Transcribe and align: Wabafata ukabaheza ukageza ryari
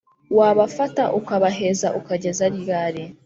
Wabafata 0.37 1.03
ukabaheza 1.19 1.87
ukageza 1.99 2.45
ryari 2.57 3.03